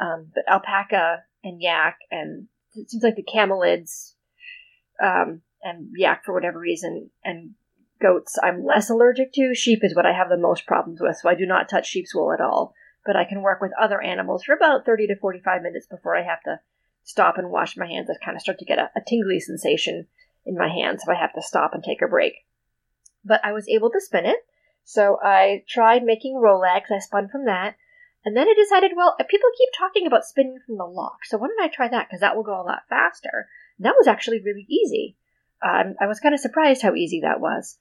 Um, 0.00 0.30
but 0.34 0.44
alpaca 0.48 1.24
and 1.44 1.60
yak, 1.60 1.98
and 2.10 2.46
it 2.74 2.90
seems 2.90 3.02
like 3.02 3.16
the 3.16 3.24
camelids 3.24 4.14
um, 5.02 5.42
and 5.62 5.88
yak 5.96 6.24
for 6.24 6.32
whatever 6.32 6.58
reason, 6.58 7.10
and 7.24 7.50
goats 8.00 8.38
I'm 8.42 8.64
less 8.64 8.88
allergic 8.88 9.32
to. 9.34 9.52
Sheep 9.54 9.80
is 9.82 9.96
what 9.96 10.06
I 10.06 10.12
have 10.12 10.28
the 10.28 10.38
most 10.38 10.64
problems 10.64 11.00
with, 11.00 11.16
so 11.16 11.28
I 11.28 11.34
do 11.34 11.44
not 11.44 11.68
touch 11.68 11.88
sheep's 11.88 12.14
wool 12.14 12.32
at 12.32 12.40
all. 12.40 12.72
But 13.04 13.16
I 13.16 13.24
can 13.24 13.42
work 13.42 13.60
with 13.60 13.72
other 13.80 14.00
animals 14.00 14.44
for 14.44 14.54
about 14.54 14.86
30 14.86 15.08
to 15.08 15.16
45 15.16 15.62
minutes 15.62 15.86
before 15.86 16.16
I 16.16 16.22
have 16.22 16.42
to 16.42 16.60
stop 17.02 17.36
and 17.36 17.50
wash 17.50 17.76
my 17.76 17.86
hands. 17.86 18.08
I 18.08 18.24
kind 18.24 18.36
of 18.36 18.42
start 18.42 18.58
to 18.58 18.64
get 18.64 18.78
a, 18.78 18.90
a 18.96 19.00
tingly 19.06 19.40
sensation 19.40 20.06
in 20.44 20.56
my 20.56 20.68
hands, 20.68 21.02
so 21.04 21.12
I 21.12 21.16
have 21.16 21.32
to 21.34 21.42
stop 21.42 21.74
and 21.74 21.82
take 21.82 22.02
a 22.02 22.08
break. 22.08 22.34
But 23.24 23.40
I 23.44 23.52
was 23.52 23.68
able 23.68 23.90
to 23.90 24.00
spin 24.00 24.26
it, 24.26 24.38
so 24.84 25.18
I 25.22 25.64
tried 25.68 26.04
making 26.04 26.34
rolags. 26.34 26.90
I 26.90 26.98
spun 26.98 27.28
from 27.28 27.46
that. 27.46 27.76
And 28.24 28.36
then 28.36 28.46
I 28.48 28.54
decided, 28.56 28.92
well, 28.96 29.16
people 29.28 29.48
keep 29.58 29.68
talking 29.76 30.06
about 30.06 30.24
spinning 30.24 30.58
from 30.64 30.76
the 30.78 30.84
lock, 30.84 31.24
so 31.24 31.38
why 31.38 31.48
don't 31.48 31.60
I 31.60 31.68
try 31.68 31.88
that? 31.88 32.08
Because 32.08 32.20
that 32.20 32.36
will 32.36 32.44
go 32.44 32.60
a 32.60 32.62
lot 32.62 32.82
faster. 32.88 33.48
And 33.78 33.84
that 33.84 33.96
was 33.98 34.06
actually 34.06 34.40
really 34.40 34.66
easy. 34.68 35.16
Um, 35.60 35.94
I 36.00 36.06
was 36.06 36.20
kind 36.20 36.34
of 36.34 36.40
surprised 36.40 36.82
how 36.82 36.94
easy 36.94 37.20
that 37.22 37.40
was. 37.40 37.78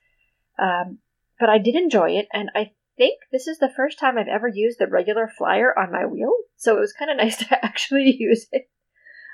Um, 0.58 1.00
but 1.40 1.50
I 1.50 1.58
did 1.58 1.76
enjoy 1.76 2.12
it, 2.12 2.28
and 2.34 2.50
I 2.56 2.72
think 2.98 3.20
this 3.32 3.48
is 3.48 3.60
the 3.60 3.72
first 3.76 4.00
time 4.00 4.18
I've 4.18 4.28
ever 4.28 4.48
used 4.48 4.80
the 4.80 4.88
regular 4.88 5.28
flyer 5.28 5.78
on 5.78 5.92
my 5.92 6.06
wheel, 6.06 6.34
so 6.56 6.78
it 6.78 6.80
was 6.80 6.94
kind 6.94 7.12
of 7.12 7.18
nice 7.24 7.38
to 7.38 7.66
actually 7.66 8.16
use 8.18 8.48
it. 8.52 8.70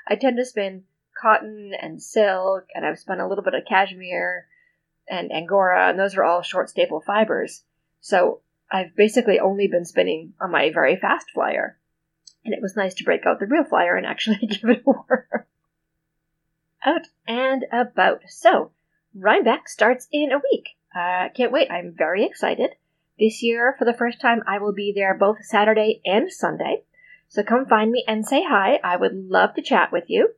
I 0.06 0.16
tend 0.16 0.36
to 0.38 0.44
spin 0.44 0.84
cotton 1.20 1.72
and 1.80 2.02
silk, 2.02 2.66
and 2.74 2.84
I've 2.84 2.98
spun 2.98 3.20
a 3.20 3.28
little 3.28 3.44
bit 3.44 3.54
of 3.54 3.64
cashmere 3.68 4.46
and 5.08 5.32
angora, 5.32 5.88
and 5.88 5.98
those 5.98 6.16
are 6.16 6.24
all 6.24 6.42
short 6.42 6.70
staple 6.70 7.00
fibers. 7.00 7.64
So 8.00 8.40
I've 8.70 8.94
basically 8.94 9.40
only 9.40 9.66
been 9.68 9.84
spinning 9.84 10.34
on 10.40 10.50
my 10.50 10.70
very 10.72 10.96
fast 10.96 11.30
flyer. 11.32 11.78
And 12.44 12.54
it 12.54 12.62
was 12.62 12.76
nice 12.76 12.94
to 12.94 13.04
break 13.04 13.26
out 13.26 13.40
the 13.40 13.46
real 13.46 13.64
flyer 13.64 13.96
and 13.96 14.06
actually 14.06 14.36
give 14.46 14.70
it 14.70 14.82
a 14.86 14.90
whirl. 14.90 15.46
Out 16.84 17.08
and 17.26 17.64
about. 17.72 18.22
So, 18.28 18.70
Rhinebeck 19.14 19.68
starts 19.68 20.06
in 20.12 20.30
a 20.32 20.40
week. 20.50 20.76
Uh, 20.94 21.28
can't 21.34 21.52
wait. 21.52 21.70
I'm 21.70 21.94
very 21.96 22.24
excited. 22.24 22.70
This 23.18 23.42
year, 23.42 23.74
for 23.78 23.84
the 23.84 23.94
first 23.94 24.20
time, 24.20 24.42
I 24.46 24.58
will 24.58 24.72
be 24.72 24.92
there 24.94 25.14
both 25.14 25.44
Saturday 25.44 26.00
and 26.04 26.32
Sunday. 26.32 26.84
So 27.28 27.42
come 27.42 27.66
find 27.66 27.90
me 27.90 28.04
and 28.06 28.24
say 28.24 28.42
hi. 28.42 28.78
I 28.82 28.96
would 28.96 29.14
love 29.14 29.54
to 29.54 29.62
chat 29.62 29.92
with 29.92 30.04
you. 30.08 30.30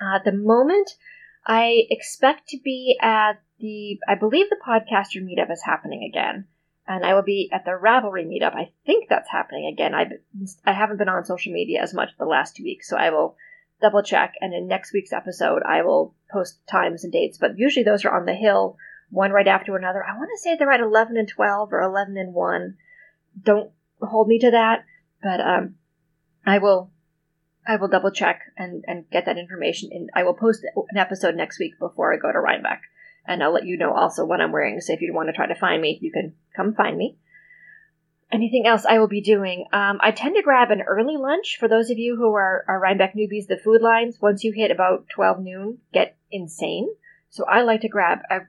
Uh, 0.00 0.16
at 0.16 0.24
the 0.24 0.32
moment, 0.32 0.90
I 1.46 1.84
expect 1.90 2.48
to 2.48 2.58
be 2.62 2.98
at 3.00 3.40
the, 3.60 3.98
I 4.08 4.16
believe 4.16 4.50
the 4.50 4.56
podcaster 4.66 5.22
meetup 5.22 5.52
is 5.52 5.62
happening 5.64 6.02
again. 6.02 6.46
And 6.86 7.04
I 7.04 7.14
will 7.14 7.22
be 7.22 7.48
at 7.52 7.64
the 7.64 7.70
Ravelry 7.70 8.26
meetup. 8.26 8.54
I 8.54 8.72
think 8.84 9.08
that's 9.08 9.30
happening 9.30 9.72
again. 9.72 9.94
I've, 9.94 10.12
I 10.66 10.72
haven't 10.72 10.98
been 10.98 11.08
on 11.08 11.24
social 11.24 11.52
media 11.52 11.80
as 11.80 11.94
much 11.94 12.10
the 12.18 12.26
last 12.26 12.56
two 12.56 12.64
weeks, 12.64 12.88
so 12.90 12.96
I 12.96 13.10
will 13.10 13.36
double 13.80 14.02
check. 14.02 14.34
And 14.40 14.52
in 14.52 14.66
next 14.66 14.92
week's 14.92 15.12
episode, 15.12 15.62
I 15.62 15.82
will 15.82 16.14
post 16.30 16.66
times 16.66 17.04
and 17.04 17.12
dates. 17.12 17.38
But 17.38 17.58
usually 17.58 17.84
those 17.84 18.04
are 18.04 18.14
on 18.14 18.26
the 18.26 18.34
hill, 18.34 18.76
one 19.10 19.30
right 19.30 19.46
after 19.46 19.76
another. 19.76 20.04
I 20.04 20.16
want 20.16 20.30
to 20.34 20.42
say 20.42 20.56
they're 20.56 20.70
at 20.70 20.80
11 20.80 21.16
and 21.16 21.28
12 21.28 21.72
or 21.72 21.80
11 21.80 22.16
and 22.16 22.34
1. 22.34 22.76
Don't 23.42 23.70
hold 24.00 24.28
me 24.28 24.38
to 24.40 24.50
that, 24.50 24.84
but 25.22 25.40
um, 25.40 25.76
I 26.46 26.58
will 26.58 26.90
I 27.66 27.76
will 27.76 27.88
double 27.88 28.10
check 28.10 28.42
and, 28.56 28.84
and 28.86 29.08
get 29.10 29.24
that 29.26 29.38
information. 29.38 29.90
And 29.92 30.10
I 30.14 30.22
will 30.22 30.34
post 30.34 30.64
an 30.90 30.98
episode 30.98 31.34
next 31.34 31.58
week 31.58 31.78
before 31.78 32.12
I 32.12 32.18
go 32.18 32.30
to 32.30 32.38
Rhinebeck. 32.38 32.82
And 33.26 33.42
I'll 33.42 33.54
let 33.54 33.64
you 33.64 33.78
know 33.78 33.94
also 33.94 34.24
what 34.24 34.40
I'm 34.40 34.52
wearing. 34.52 34.80
So 34.80 34.92
if 34.92 35.00
you 35.00 35.14
want 35.14 35.28
to 35.28 35.32
try 35.32 35.46
to 35.46 35.54
find 35.54 35.80
me, 35.80 35.98
you 36.02 36.12
can 36.12 36.34
come 36.54 36.74
find 36.74 36.98
me. 36.98 37.16
Anything 38.30 38.66
else 38.66 38.84
I 38.84 38.98
will 38.98 39.08
be 39.08 39.22
doing? 39.22 39.64
Um, 39.72 39.98
I 40.02 40.10
tend 40.10 40.34
to 40.36 40.42
grab 40.42 40.70
an 40.70 40.82
early 40.82 41.16
lunch 41.16 41.56
for 41.58 41.68
those 41.68 41.88
of 41.88 41.98
you 41.98 42.16
who 42.16 42.34
are, 42.34 42.64
are 42.68 42.80
Rhinebeck 42.80 43.14
newbies. 43.14 43.46
The 43.46 43.56
food 43.56 43.80
lines, 43.80 44.18
once 44.20 44.44
you 44.44 44.52
hit 44.52 44.70
about 44.70 45.06
12 45.14 45.40
noon, 45.40 45.78
get 45.92 46.18
insane. 46.30 46.88
So 47.30 47.44
I 47.46 47.62
like 47.62 47.80
to 47.82 47.88
grab 47.88 48.18
a 48.30 48.40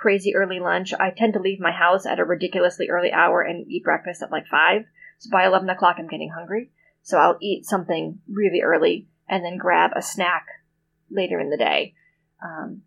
crazy 0.00 0.34
early 0.34 0.60
lunch. 0.60 0.94
I 0.98 1.10
tend 1.10 1.34
to 1.34 1.40
leave 1.40 1.60
my 1.60 1.72
house 1.72 2.06
at 2.06 2.18
a 2.18 2.24
ridiculously 2.24 2.88
early 2.88 3.12
hour 3.12 3.42
and 3.42 3.70
eat 3.70 3.84
breakfast 3.84 4.22
at 4.22 4.32
like 4.32 4.46
5. 4.46 4.82
So 5.18 5.30
by 5.30 5.46
11 5.46 5.68
o'clock, 5.68 5.96
I'm 5.98 6.08
getting 6.08 6.30
hungry. 6.30 6.70
So 7.02 7.18
I'll 7.18 7.36
eat 7.40 7.66
something 7.66 8.20
really 8.28 8.62
early 8.62 9.08
and 9.28 9.44
then 9.44 9.58
grab 9.58 9.90
a 9.94 10.02
snack 10.02 10.46
later 11.10 11.38
in 11.38 11.50
the 11.50 11.58
day. 11.58 11.94
Um, 12.42 12.82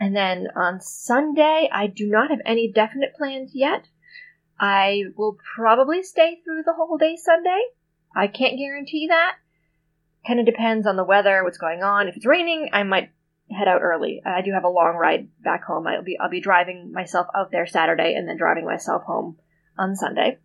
and 0.00 0.16
then 0.16 0.48
on 0.56 0.80
Sunday, 0.80 1.68
I 1.70 1.86
do 1.86 2.08
not 2.08 2.30
have 2.30 2.40
any 2.46 2.72
definite 2.72 3.14
plans 3.14 3.52
yet. 3.54 3.86
I 4.58 5.02
will 5.16 5.36
probably 5.56 6.02
stay 6.02 6.40
through 6.42 6.62
the 6.64 6.72
whole 6.72 6.96
day 6.96 7.16
Sunday. 7.16 7.60
I 8.16 8.28
can't 8.28 8.58
guarantee 8.58 9.08
that. 9.08 9.36
Kind 10.26 10.40
of 10.40 10.46
depends 10.46 10.86
on 10.86 10.96
the 10.96 11.04
weather, 11.04 11.44
what's 11.44 11.58
going 11.58 11.82
on. 11.82 12.08
If 12.08 12.16
it's 12.16 12.26
raining, 12.26 12.70
I 12.72 12.82
might 12.82 13.10
head 13.52 13.68
out 13.68 13.82
early. 13.82 14.22
I 14.24 14.42
do 14.42 14.52
have 14.52 14.64
a 14.64 14.68
long 14.68 14.96
ride 14.96 15.28
back 15.42 15.64
home. 15.64 15.86
I'll 15.86 16.02
be 16.02 16.18
I'll 16.18 16.30
be 16.30 16.40
driving 16.40 16.92
myself 16.92 17.26
out 17.36 17.50
there 17.50 17.66
Saturday 17.66 18.14
and 18.14 18.28
then 18.28 18.36
driving 18.36 18.64
myself 18.64 19.02
home 19.04 19.38
on 19.78 19.96
Sunday. 19.96 20.38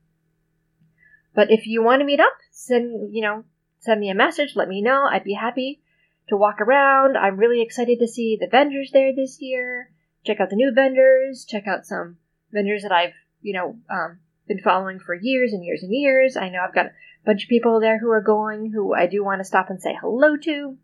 But 1.38 1.52
if 1.52 1.68
you 1.68 1.84
want 1.84 2.00
to 2.00 2.06
meet 2.06 2.20
up, 2.20 2.34
send, 2.52 3.14
you 3.14 3.22
know, 3.22 3.44
send 3.80 4.00
me 4.00 4.10
a 4.10 4.16
message, 4.16 4.56
let 4.56 4.68
me 4.68 4.82
know. 4.82 5.08
I'd 5.10 5.24
be 5.24 5.36
happy 5.36 5.82
to 6.30 6.36
walk 6.36 6.60
around. 6.60 7.16
I'm 7.16 7.38
really 7.38 7.62
excited 7.62 8.00
to 8.00 8.08
see 8.08 8.38
the 8.40 8.48
vendors 8.48 8.90
there 8.92 9.14
this 9.16 9.38
year. 9.40 9.92
Check 10.26 10.40
out 10.40 10.50
the 10.50 10.56
new 10.56 10.72
vendors, 10.74 11.46
check 11.48 11.68
out 11.68 11.86
some 11.86 12.18
vendors 12.52 12.82
that 12.82 12.92
I've, 12.92 13.14
you 13.42 13.54
know, 13.54 13.78
um, 13.90 14.20
been 14.48 14.60
following 14.60 15.00
for 15.00 15.14
years 15.14 15.54
and 15.54 15.64
years 15.64 15.84
and 15.84 15.94
years. 15.94 16.36
I 16.36 16.50
know 16.50 16.66
I've 16.68 16.74
got 16.74 16.88
a 16.88 16.92
bunch 17.24 17.44
of 17.44 17.50
people 17.50 17.80
there 17.80 18.00
who 18.00 18.10
are 18.10 18.22
going 18.22 18.72
who 18.72 18.96
I 18.96 19.06
do 19.06 19.24
want 19.24 19.40
to 19.40 19.46
stop 19.46 19.70
and 19.70 19.80
say 19.80 19.96
hello 20.02 20.38
to. 20.38 20.78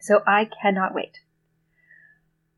So 0.00 0.22
I 0.26 0.48
cannot 0.60 0.92
wait. 0.92 1.20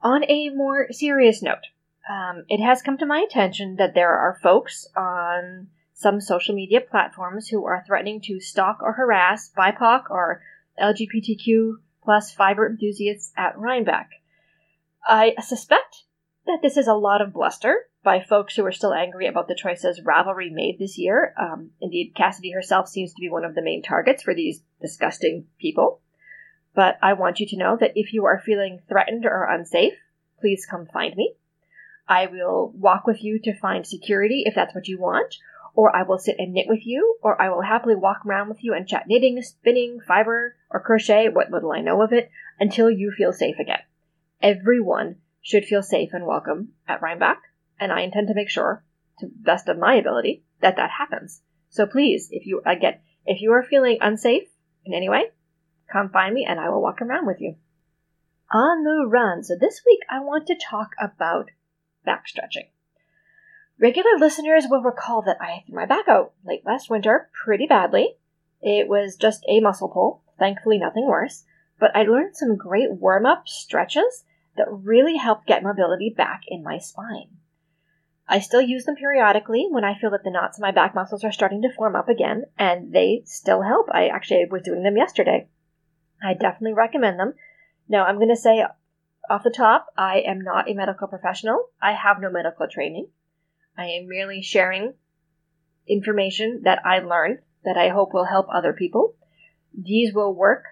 On 0.02 0.24
a 0.24 0.50
more 0.50 0.86
serious 0.90 1.42
note, 1.42 1.66
um, 2.08 2.44
it 2.48 2.62
has 2.62 2.82
come 2.82 2.96
to 2.98 3.06
my 3.06 3.18
attention 3.18 3.76
that 3.76 3.94
there 3.94 4.16
are 4.16 4.38
folks 4.42 4.86
on 4.96 5.68
some 5.92 6.20
social 6.20 6.54
media 6.54 6.80
platforms 6.80 7.48
who 7.48 7.66
are 7.66 7.84
threatening 7.86 8.20
to 8.22 8.40
stalk 8.40 8.78
or 8.80 8.94
harass 8.94 9.50
BIPOC 9.56 10.10
or 10.10 10.42
LGBTQ 10.80 11.74
plus 12.02 12.32
fiber 12.32 12.66
enthusiasts 12.66 13.32
at 13.36 13.58
Rhinebeck. 13.58 14.08
I 15.06 15.34
suspect 15.42 16.04
that 16.46 16.60
this 16.62 16.78
is 16.78 16.86
a 16.86 16.94
lot 16.94 17.20
of 17.20 17.34
bluster 17.34 17.86
by 18.02 18.20
folks 18.20 18.56
who 18.56 18.64
are 18.64 18.72
still 18.72 18.94
angry 18.94 19.26
about 19.26 19.48
the 19.48 19.54
choices 19.54 20.00
Ravelry 20.00 20.50
made 20.50 20.78
this 20.78 20.96
year. 20.96 21.34
Um, 21.38 21.72
indeed, 21.80 22.14
Cassidy 22.16 22.52
herself 22.52 22.88
seems 22.88 23.12
to 23.12 23.20
be 23.20 23.28
one 23.28 23.44
of 23.44 23.54
the 23.54 23.62
main 23.62 23.82
targets 23.82 24.22
for 24.22 24.34
these 24.34 24.62
disgusting 24.80 25.44
people. 25.58 26.00
But 26.74 26.98
I 27.02 27.14
want 27.14 27.40
you 27.40 27.46
to 27.48 27.56
know 27.56 27.76
that 27.80 27.92
if 27.94 28.12
you 28.12 28.24
are 28.26 28.38
feeling 28.38 28.80
threatened 28.88 29.24
or 29.26 29.44
unsafe, 29.44 29.94
please 30.40 30.66
come 30.66 30.86
find 30.86 31.16
me. 31.16 31.34
I 32.08 32.26
will 32.26 32.72
walk 32.74 33.06
with 33.06 33.22
you 33.22 33.38
to 33.44 33.58
find 33.58 33.86
security 33.86 34.42
if 34.46 34.54
that's 34.54 34.74
what 34.74 34.88
you 34.88 34.98
want, 34.98 35.36
or 35.74 35.94
I 35.94 36.02
will 36.02 36.18
sit 36.18 36.36
and 36.38 36.52
knit 36.52 36.66
with 36.68 36.84
you, 36.84 37.16
or 37.22 37.40
I 37.40 37.48
will 37.48 37.62
happily 37.62 37.94
walk 37.94 38.26
around 38.26 38.48
with 38.48 38.62
you 38.64 38.74
and 38.74 38.86
chat 38.86 39.04
knitting, 39.06 39.40
spinning, 39.42 40.00
fiber, 40.00 40.56
or 40.70 40.80
crochet, 40.80 41.28
what 41.28 41.50
little 41.50 41.72
I 41.72 41.80
know 41.80 42.02
of 42.02 42.12
it, 42.12 42.30
until 42.58 42.90
you 42.90 43.12
feel 43.12 43.32
safe 43.32 43.58
again. 43.60 43.80
Everyone 44.42 45.16
should 45.42 45.64
feel 45.64 45.82
safe 45.82 46.10
and 46.12 46.26
welcome 46.26 46.72
at 46.88 47.00
Rhinebeck, 47.00 47.38
and 47.78 47.92
I 47.92 48.00
intend 48.02 48.28
to 48.28 48.34
make 48.34 48.50
sure, 48.50 48.84
to 49.18 49.26
the 49.26 49.32
best 49.32 49.68
of 49.68 49.78
my 49.78 49.94
ability, 49.94 50.42
that 50.60 50.76
that 50.76 50.90
happens. 50.90 51.40
So 51.68 51.86
please, 51.86 52.28
if 52.32 52.46
you 52.46 52.60
again, 52.66 52.98
if 53.24 53.40
you 53.40 53.52
are 53.52 53.62
feeling 53.62 53.98
unsafe 54.00 54.48
in 54.84 54.94
any 54.94 55.08
way, 55.08 55.26
come 55.92 56.10
find 56.10 56.34
me 56.34 56.46
and 56.48 56.60
I 56.60 56.68
will 56.68 56.82
walk 56.82 57.00
around 57.00 57.26
with 57.26 57.40
you. 57.40 57.56
On 58.52 58.84
the 58.84 59.06
run. 59.06 59.42
So 59.42 59.54
this 59.58 59.82
week 59.86 60.00
I 60.10 60.20
want 60.20 60.46
to 60.48 60.56
talk 60.56 60.90
about 61.00 61.50
back 62.04 62.26
stretching. 62.26 62.68
Regular 63.78 64.18
listeners 64.18 64.66
will 64.68 64.82
recall 64.82 65.22
that 65.22 65.40
I 65.40 65.64
threw 65.66 65.76
my 65.76 65.86
back 65.86 66.06
out 66.08 66.32
late 66.44 66.66
last 66.66 66.90
winter 66.90 67.30
pretty 67.44 67.66
badly. 67.66 68.16
It 68.60 68.88
was 68.88 69.16
just 69.16 69.44
a 69.48 69.60
muscle 69.60 69.88
pull, 69.88 70.22
thankfully 70.38 70.78
nothing 70.78 71.06
worse, 71.06 71.44
but 71.78 71.94
I 71.96 72.02
learned 72.02 72.36
some 72.36 72.56
great 72.56 72.92
warm 72.92 73.24
up 73.24 73.48
stretches 73.48 74.24
that 74.56 74.66
really 74.70 75.16
helped 75.16 75.46
get 75.46 75.62
mobility 75.62 76.12
back 76.14 76.42
in 76.48 76.62
my 76.62 76.78
spine. 76.78 77.38
I 78.28 78.38
still 78.38 78.60
use 78.60 78.84
them 78.84 78.96
periodically 78.96 79.66
when 79.70 79.82
I 79.82 79.98
feel 79.98 80.10
that 80.10 80.22
the 80.22 80.30
knots 80.30 80.58
in 80.58 80.62
my 80.62 80.70
back 80.70 80.94
muscles 80.94 81.24
are 81.24 81.32
starting 81.32 81.62
to 81.62 81.72
form 81.72 81.96
up 81.96 82.08
again, 82.08 82.44
and 82.58 82.92
they 82.92 83.22
still 83.24 83.62
help. 83.62 83.86
I 83.90 84.08
actually 84.08 84.44
was 84.50 84.62
doing 84.62 84.82
them 84.82 84.96
yesterday. 84.96 85.48
I 86.22 86.34
definitely 86.34 86.74
recommend 86.74 87.18
them. 87.18 87.34
Now, 87.88 88.04
I'm 88.04 88.16
going 88.16 88.28
to 88.28 88.36
say 88.36 88.64
off 89.28 89.44
the 89.44 89.50
top, 89.50 89.86
I 89.96 90.20
am 90.20 90.40
not 90.40 90.68
a 90.68 90.74
medical 90.74 91.08
professional. 91.08 91.68
I 91.80 91.92
have 91.92 92.20
no 92.20 92.30
medical 92.30 92.66
training. 92.68 93.08
I 93.76 93.86
am 93.86 94.08
merely 94.08 94.42
sharing 94.42 94.94
information 95.86 96.62
that 96.64 96.84
I 96.84 96.98
learned 96.98 97.38
that 97.64 97.76
I 97.76 97.88
hope 97.88 98.12
will 98.12 98.24
help 98.24 98.46
other 98.52 98.72
people. 98.72 99.14
These 99.72 100.14
will 100.14 100.34
work 100.34 100.64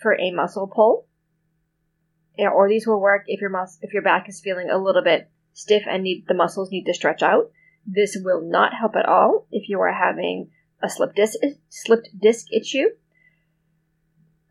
for 0.00 0.18
a 0.18 0.30
muscle 0.30 0.66
pull, 0.66 1.06
eh, 2.38 2.46
or 2.46 2.68
these 2.68 2.86
will 2.86 3.00
work 3.00 3.24
if 3.26 3.40
your 3.40 3.50
mus- 3.50 3.78
if 3.82 3.92
your 3.92 4.02
back 4.02 4.28
is 4.28 4.40
feeling 4.40 4.70
a 4.70 4.78
little 4.78 5.02
bit 5.02 5.28
stiff 5.52 5.84
and 5.88 6.02
need 6.02 6.26
the 6.28 6.34
muscles 6.34 6.70
need 6.70 6.84
to 6.84 6.94
stretch 6.94 7.22
out. 7.22 7.50
This 7.86 8.16
will 8.22 8.42
not 8.42 8.74
help 8.74 8.96
at 8.96 9.06
all 9.06 9.46
if 9.50 9.68
you 9.68 9.80
are 9.80 9.92
having 9.92 10.50
a 10.82 10.88
slip 10.88 11.14
disc 11.14 11.38
slipped 11.68 12.10
disc 12.18 12.52
issue. 12.52 12.90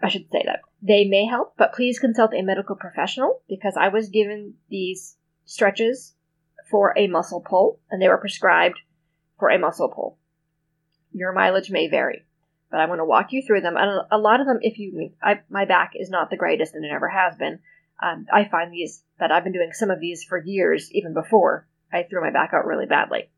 I 0.02 0.10
should 0.10 0.30
say 0.32 0.44
that. 0.46 0.62
They 0.82 1.06
may 1.06 1.26
help, 1.26 1.54
but 1.58 1.74
please 1.74 2.00
consult 2.00 2.34
a 2.34 2.44
medical 2.44 2.76
professional 2.76 3.42
because 3.50 3.76
I 3.78 3.88
was 3.88 4.10
given 4.10 4.54
these 4.70 5.18
stretches 5.46 6.14
for 6.70 6.94
a 6.98 7.08
muscle 7.08 7.42
pull 7.42 7.80
and 7.90 8.02
they 8.02 8.08
were 8.08 8.18
prescribed 8.18 8.80
for 9.40 9.50
a 9.50 9.60
muscle 9.60 9.90
pull. 9.90 10.18
Your 11.14 11.34
mileage 11.34 11.72
may 11.72 11.88
vary, 11.88 12.26
but 12.70 12.78
I'm 12.78 12.90
going 12.90 13.00
to 13.00 13.06
walk 13.06 13.32
you 13.32 13.42
through 13.42 13.62
them. 13.62 13.76
And 13.78 14.02
a 14.12 14.18
lot 14.18 14.40
of 14.40 14.46
them, 14.46 14.60
if 14.62 14.78
you, 14.78 15.12
I, 15.22 15.42
my 15.50 15.66
back 15.66 15.94
is 15.96 16.10
not 16.10 16.30
the 16.30 16.38
greatest 16.38 16.76
and 16.76 16.86
it 16.86 16.90
never 16.90 17.10
has 17.10 17.36
been. 17.36 17.60
Um, 18.04 18.28
I 18.32 18.48
find 18.48 18.72
these 18.72 19.04
that 19.20 19.32
I've 19.32 19.44
been 19.44 19.54
doing 19.54 19.72
some 19.74 19.90
of 19.90 20.00
these 20.00 20.24
for 20.24 20.38
years, 20.38 20.92
even 20.92 21.16
before 21.16 21.68
I 21.92 22.04
threw 22.04 22.22
my 22.22 22.32
back 22.32 22.52
out 22.54 22.68
really 22.68 22.86
badly. 22.86 23.30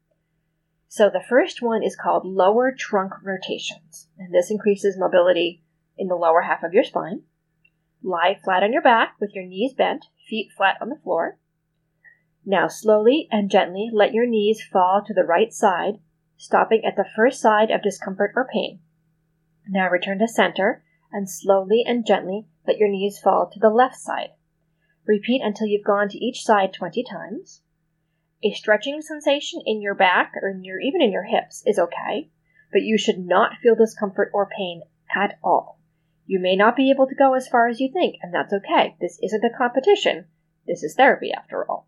So 0.90 1.10
the 1.10 1.24
first 1.30 1.62
one 1.62 1.84
is 1.84 1.96
called 1.96 2.26
lower 2.26 2.74
trunk 2.78 3.14
rotations, 3.24 4.08
and 4.18 4.34
this 4.34 4.52
increases 4.52 4.98
mobility 4.98 5.64
in 6.00 6.08
the 6.08 6.16
lower 6.16 6.42
half 6.42 6.64
of 6.64 6.74
your 6.74 6.84
spine. 6.84 7.24
Lie 8.02 8.40
flat 8.44 8.64
on 8.64 8.72
your 8.72 8.82
back 8.82 9.16
with 9.20 9.36
your 9.36 9.46
knees 9.46 9.74
bent, 9.74 10.06
feet 10.28 10.52
flat 10.56 10.78
on 10.82 10.90
the 10.90 11.00
floor. 11.04 11.38
Now 12.46 12.68
slowly 12.68 13.28
and 13.32 13.52
gently 13.52 13.90
let 13.92 14.14
your 14.14 14.26
knees 14.26 14.64
fall 14.64 15.04
to 15.06 15.14
the 15.14 15.26
right 15.26 15.52
side, 15.52 16.00
stopping 16.38 16.86
at 16.86 16.96
the 16.96 17.10
first 17.16 17.42
side 17.42 17.70
of 17.70 17.84
discomfort 17.84 18.32
or 18.36 18.48
pain. 18.52 18.80
Now 19.68 19.90
return 19.90 20.20
to 20.20 20.28
center 20.28 20.84
and 21.12 21.30
slowly 21.30 21.84
and 21.86 22.06
gently 22.06 22.48
let 22.66 22.78
your 22.78 22.90
knees 22.90 23.20
fall 23.20 23.50
to 23.52 23.60
the 23.60 23.70
left 23.70 23.98
side. 23.98 24.30
Repeat 25.06 25.42
until 25.44 25.68
you've 25.68 25.86
gone 25.86 26.08
to 26.10 26.24
each 26.24 26.44
side 26.44 26.72
20 26.72 27.04
times. 27.04 27.62
A 28.44 28.54
stretching 28.54 29.02
sensation 29.02 29.62
in 29.66 29.82
your 29.82 29.96
back 29.96 30.34
or 30.42 30.50
in 30.50 30.64
your, 30.64 30.80
even 30.80 31.02
in 31.02 31.12
your 31.12 31.24
hips 31.24 31.64
is 31.66 31.78
okay, 31.78 32.30
but 32.72 32.84
you 32.84 32.98
should 32.98 33.20
not 33.20 33.58
feel 33.62 33.76
discomfort 33.76 34.30
or 34.34 34.48
pain 34.48 34.84
at 35.14 35.38
all. 35.44 35.79
You 36.30 36.40
may 36.40 36.56
not 36.56 36.76
be 36.76 36.92
able 36.92 37.08
to 37.08 37.16
go 37.16 37.34
as 37.34 37.48
far 37.48 37.68
as 37.68 37.80
you 37.80 37.90
think, 37.92 38.18
and 38.22 38.32
that's 38.32 38.54
okay. 38.54 38.96
This 39.02 39.18
isn't 39.24 39.44
a 39.44 39.50
competition. 39.50 40.26
This 40.68 40.84
is 40.84 40.94
therapy 40.94 41.32
after 41.36 41.66
all. 41.68 41.88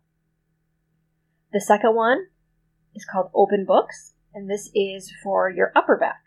The 1.52 1.60
second 1.60 1.94
one 1.94 2.26
is 2.92 3.04
called 3.04 3.30
open 3.36 3.64
books, 3.64 4.14
and 4.34 4.50
this 4.50 4.68
is 4.74 5.12
for 5.22 5.48
your 5.48 5.70
upper 5.76 5.96
back. 5.96 6.24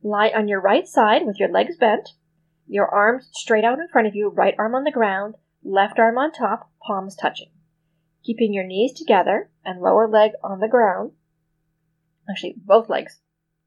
Lie 0.00 0.30
on 0.32 0.46
your 0.46 0.60
right 0.60 0.86
side 0.86 1.22
with 1.26 1.40
your 1.40 1.48
legs 1.48 1.76
bent, 1.76 2.10
your 2.68 2.86
arms 2.86 3.30
straight 3.32 3.64
out 3.64 3.80
in 3.80 3.88
front 3.88 4.06
of 4.06 4.14
you, 4.14 4.28
right 4.28 4.54
arm 4.56 4.76
on 4.76 4.84
the 4.84 4.92
ground, 4.92 5.34
left 5.64 5.98
arm 5.98 6.18
on 6.18 6.30
top, 6.30 6.70
palms 6.86 7.16
touching. 7.16 7.50
Keeping 8.22 8.54
your 8.54 8.64
knees 8.64 8.92
together 8.92 9.50
and 9.64 9.80
lower 9.80 10.06
leg 10.06 10.30
on 10.44 10.60
the 10.60 10.68
ground, 10.68 11.14
actually, 12.30 12.54
both 12.64 12.88
legs 12.88 13.18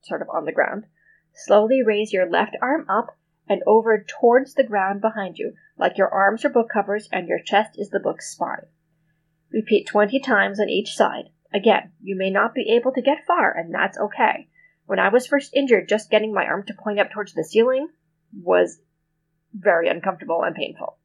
sort 0.04 0.22
of 0.22 0.30
on 0.34 0.46
the 0.46 0.54
ground. 0.54 0.86
Slowly 1.34 1.84
raise 1.84 2.14
your 2.14 2.30
left 2.30 2.56
arm 2.62 2.86
up 2.88 3.18
and 3.48 3.62
over 3.68 4.06
towards 4.08 4.54
the 4.54 4.64
ground 4.64 5.02
behind 5.02 5.38
you, 5.38 5.54
like 5.78 5.98
your 5.98 6.10
arms 6.10 6.46
are 6.46 6.50
book 6.50 6.70
covers 6.72 7.10
and 7.12 7.28
your 7.28 7.40
chest 7.40 7.72
is 7.78 7.90
the 7.90 8.00
book's 8.00 8.32
spine. 8.32 8.66
Repeat 9.52 9.88
20 9.88 10.20
times 10.20 10.60
on 10.60 10.70
each 10.70 10.96
side. 10.96 11.30
Again, 11.54 11.92
you 12.02 12.16
may 12.16 12.30
not 12.30 12.56
be 12.56 12.72
able 12.76 12.92
to 12.94 13.02
get 13.02 13.26
far, 13.28 13.56
and 13.56 13.74
that's 13.74 13.98
okay. 13.98 14.48
When 14.86 15.00
I 15.00 15.10
was 15.10 15.28
first 15.28 15.54
injured, 15.54 15.88
just 15.88 16.10
getting 16.10 16.34
my 16.34 16.46
arm 16.46 16.64
to 16.68 16.74
point 16.74 17.00
up 17.00 17.12
towards 17.12 17.34
the 17.34 17.44
ceiling 17.44 17.90
was 18.34 18.80
very 19.54 19.88
uncomfortable 19.88 20.44
and 20.44 20.56
painful. 20.56 20.98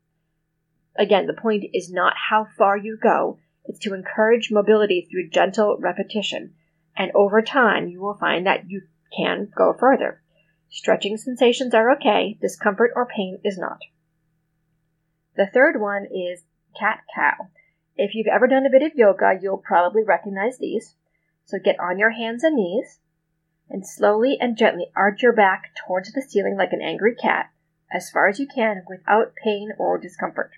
Again, 0.97 1.27
the 1.27 1.35
point 1.35 1.65
is 1.75 1.93
not 1.93 2.15
how 2.31 2.47
far 2.57 2.77
you 2.77 2.99
go, 3.01 3.39
it's 3.65 3.79
to 3.81 3.95
encourage 3.95 4.51
mobility 4.51 5.07
through 5.11 5.29
gentle 5.29 5.77
repetition. 5.79 6.55
And 6.97 7.13
over 7.15 7.43
time, 7.43 7.87
you 7.89 8.01
will 8.01 8.15
find 8.15 8.47
that 8.47 8.69
you 8.71 8.83
can 9.17 9.53
go 9.55 9.75
further. 9.79 10.23
Stretching 10.71 11.17
sensations 11.17 11.75
are 11.75 11.91
okay, 11.93 12.37
discomfort 12.41 12.93
or 12.95 13.07
pain 13.07 13.39
is 13.43 13.59
not. 13.59 13.81
The 15.37 15.47
third 15.47 15.81
one 15.81 16.07
is 16.07 16.45
cat 16.79 17.05
cow. 17.15 17.49
If 17.97 18.15
you've 18.15 18.27
ever 18.27 18.47
done 18.47 18.67
a 18.67 18.71
bit 18.71 18.83
of 18.83 18.95
yoga, 18.95 19.39
you'll 19.41 19.59
probably 19.59 20.05
recognize 20.05 20.59
these. 20.59 20.95
So 21.45 21.59
get 21.59 21.81
on 21.81 21.99
your 21.99 22.11
hands 22.11 22.45
and 22.45 22.57
knees 22.57 23.01
and 23.71 23.87
slowly 23.87 24.37
and 24.41 24.57
gently 24.57 24.87
arch 24.95 25.23
your 25.23 25.33
back 25.33 25.75
towards 25.87 26.13
the 26.13 26.23
ceiling 26.23 26.57
like 26.57 26.73
an 26.73 26.83
angry 26.83 27.15
cat 27.15 27.51
as 27.91 28.11
far 28.11 28.29
as 28.29 28.39
you 28.39 28.47
can 28.47 28.85
without 28.89 29.35
pain 29.43 29.71
or 29.79 29.99
discomfort. 29.99 30.53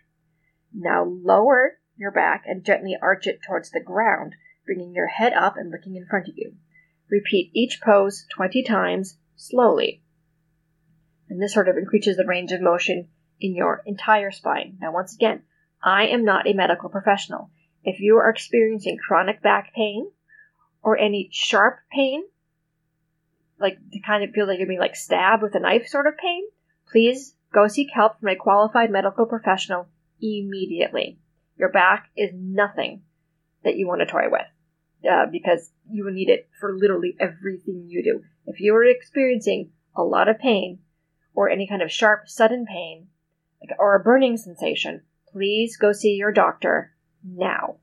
Now 0.72 1.04
lower 1.04 1.78
your 1.96 2.10
back 2.10 2.44
and 2.46 2.64
gently 2.64 2.96
arch 3.00 3.26
it 3.26 3.40
towards 3.46 3.70
the 3.70 3.80
ground, 3.80 4.34
bringing 4.64 4.94
your 4.94 5.08
head 5.08 5.32
up 5.32 5.56
and 5.56 5.70
looking 5.70 5.96
in 5.96 6.06
front 6.06 6.28
of 6.28 6.36
you. 6.36 6.54
Repeat 7.10 7.50
each 7.54 7.80
pose 7.80 8.26
20 8.34 8.62
times 8.62 9.16
slowly. 9.40 10.02
And 11.28 11.40
this 11.40 11.54
sort 11.54 11.68
of 11.68 11.76
increases 11.76 12.16
the 12.16 12.26
range 12.26 12.52
of 12.52 12.60
motion 12.60 13.08
in 13.40 13.54
your 13.54 13.82
entire 13.86 14.30
spine. 14.30 14.76
Now, 14.80 14.92
once 14.92 15.14
again, 15.14 15.42
I 15.82 16.08
am 16.08 16.24
not 16.24 16.46
a 16.46 16.52
medical 16.52 16.90
professional. 16.90 17.50
If 17.82 18.00
you 18.00 18.16
are 18.18 18.28
experiencing 18.28 18.98
chronic 18.98 19.42
back 19.42 19.72
pain 19.74 20.10
or 20.82 20.98
any 20.98 21.30
sharp 21.32 21.78
pain, 21.90 22.22
like 23.58 23.78
to 23.92 24.00
kind 24.00 24.24
of 24.24 24.30
feel 24.30 24.46
like 24.46 24.58
you're 24.58 24.68
being 24.68 24.78
like 24.78 24.96
stabbed 24.96 25.42
with 25.42 25.54
a 25.54 25.60
knife 25.60 25.88
sort 25.88 26.06
of 26.06 26.18
pain, 26.18 26.42
please 26.90 27.34
go 27.52 27.66
seek 27.66 27.88
help 27.94 28.20
from 28.20 28.28
a 28.28 28.36
qualified 28.36 28.90
medical 28.90 29.24
professional 29.24 29.88
immediately. 30.20 31.18
Your 31.56 31.70
back 31.70 32.10
is 32.14 32.30
nothing 32.34 33.02
that 33.64 33.76
you 33.76 33.86
want 33.86 34.00
to 34.00 34.06
toy 34.06 34.28
with 34.30 34.46
uh, 35.08 35.26
because 35.30 35.70
you 35.90 36.04
will 36.04 36.12
need 36.12 36.28
it 36.28 36.48
for 36.58 36.76
literally 36.76 37.16
everything 37.18 37.84
you 37.88 38.02
do. 38.02 38.22
If 38.46 38.60
you 38.60 38.74
are 38.74 38.84
experiencing 38.84 39.70
a 39.96 40.02
lot 40.02 40.28
of 40.28 40.38
pain 40.38 40.80
or 41.34 41.48
any 41.48 41.66
kind 41.66 41.82
of 41.82 41.92
sharp, 41.92 42.28
sudden 42.28 42.66
pain 42.66 43.08
or 43.78 43.94
a 43.94 44.02
burning 44.02 44.36
sensation, 44.36 45.02
please 45.32 45.76
go 45.76 45.92
see 45.92 46.14
your 46.14 46.32
doctor 46.32 46.92
now. 47.24 47.76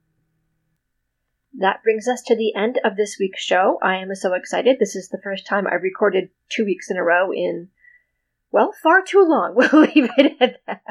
That 1.59 1.81
brings 1.83 2.07
us 2.07 2.21
to 2.23 2.35
the 2.35 2.53
end 2.55 2.79
of 2.83 2.95
this 2.95 3.17
week's 3.19 3.41
show. 3.41 3.79
I 3.81 3.95
am 3.95 4.13
so 4.13 4.33
excited. 4.33 4.77
This 4.79 4.95
is 4.95 5.09
the 5.09 5.21
first 5.23 5.47
time 5.47 5.65
I 5.65 5.75
recorded 5.75 6.29
two 6.49 6.65
weeks 6.65 6.91
in 6.91 6.97
a 6.97 7.03
row 7.03 7.31
in, 7.31 7.69
well, 8.51 8.73
far 8.83 9.01
too 9.01 9.25
long. 9.27 9.53
We'll 9.55 9.81
leave 9.81 10.09
it 10.17 10.37
at 10.39 10.61
that. 10.67 10.81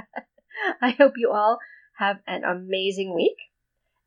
I 0.83 0.91
hope 0.91 1.13
you 1.17 1.31
all 1.31 1.59
have 1.99 2.17
an 2.27 2.43
amazing 2.43 3.15
week 3.15 3.37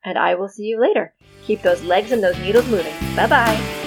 and 0.04 0.18
I 0.18 0.36
will 0.36 0.50
see 0.50 0.64
you 0.64 0.80
later. 0.80 1.14
Keep 1.46 1.62
those 1.62 1.84
legs 1.84 2.12
and 2.12 2.24
those 2.24 2.38
needles 2.40 2.68
moving. 2.68 2.94
Bye 3.16 3.28
bye. 3.28 3.79